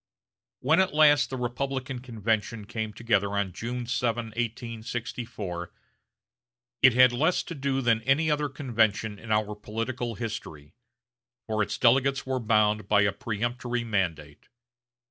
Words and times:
When 0.61 0.79
at 0.79 0.95
last 0.95 1.29
the 1.29 1.37
Republican 1.37 1.99
convention 1.99 2.65
came 2.65 2.91
together 2.91 3.33
on 3.37 3.53
June 3.53 3.85
7, 3.85 4.29
1864, 4.29 5.71
it 6.81 6.93
had 6.93 7.11
less 7.11 7.43
to 7.43 7.53
do 7.53 7.81
than 7.81 8.01
any 8.01 8.31
other 8.31 8.49
convention 8.49 9.19
in 9.19 9.31
our 9.31 9.53
political 9.53 10.15
history; 10.15 10.73
for 11.45 11.61
its 11.61 11.77
delegates 11.77 12.25
were 12.25 12.39
bound 12.39 12.87
by 12.87 13.03
a 13.03 13.11
peremptory 13.11 13.83
mandate. 13.83 14.47